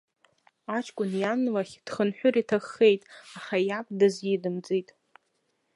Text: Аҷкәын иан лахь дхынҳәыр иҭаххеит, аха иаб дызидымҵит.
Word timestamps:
Аҷкәын 0.75 1.11
иан 1.21 1.41
лахь 1.53 1.75
дхынҳәыр 1.85 2.35
иҭаххеит, 2.41 3.01
аха 3.37 3.57
иаб 3.67 3.87
дызидымҵит. 3.99 4.89